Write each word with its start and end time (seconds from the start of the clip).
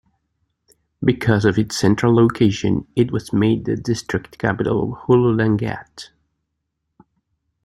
Because 1.05 1.45
of 1.45 1.59
its 1.59 1.77
central 1.77 2.15
location, 2.15 2.87
it 2.95 3.11
was 3.11 3.31
made 3.31 3.65
the 3.65 3.75
district 3.75 4.39
capital 4.39 4.93
of 4.93 4.99
Hulu 5.01 5.35
Langat. 5.35 6.09